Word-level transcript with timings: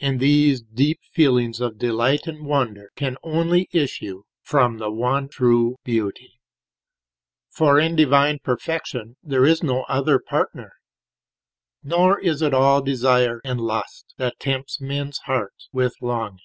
And 0.00 0.20
these 0.20 0.62
deep 0.62 1.00
feelings 1.12 1.58
of 1.58 1.76
delight 1.76 2.28
and 2.28 2.46
wonder 2.46 2.92
Can 2.94 3.16
only 3.24 3.68
issue 3.72 4.22
from 4.44 4.78
the 4.78 4.92
One 4.92 5.28
True 5.28 5.74
Beauty, 5.82 6.38
For 7.50 7.76
in 7.80 7.96
Divine 7.96 8.38
Perfection 8.44 9.16
there 9.24 9.44
is 9.44 9.60
no 9.60 9.82
other 9.88 10.20
partner. 10.20 10.74
Nor 11.82 12.20
is 12.20 12.42
it 12.42 12.54
all 12.54 12.80
desire 12.80 13.40
and 13.44 13.60
lust 13.60 14.14
that 14.18 14.38
tempts 14.38 14.80
men's 14.80 15.18
hearts 15.24 15.68
with 15.72 15.94
longing. 16.00 16.38